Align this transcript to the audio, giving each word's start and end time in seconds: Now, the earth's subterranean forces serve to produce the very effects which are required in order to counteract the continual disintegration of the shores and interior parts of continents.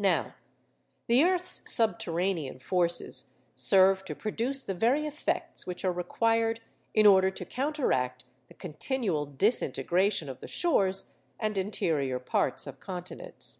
Now, 0.00 0.34
the 1.06 1.22
earth's 1.22 1.62
subterranean 1.72 2.58
forces 2.58 3.30
serve 3.54 4.04
to 4.06 4.16
produce 4.16 4.60
the 4.60 4.74
very 4.74 5.06
effects 5.06 5.68
which 5.68 5.84
are 5.84 5.92
required 5.92 6.60
in 6.94 7.06
order 7.06 7.30
to 7.30 7.44
counteract 7.44 8.24
the 8.48 8.54
continual 8.54 9.24
disintegration 9.24 10.28
of 10.28 10.40
the 10.40 10.48
shores 10.48 11.12
and 11.38 11.56
interior 11.56 12.18
parts 12.18 12.66
of 12.66 12.80
continents. 12.80 13.58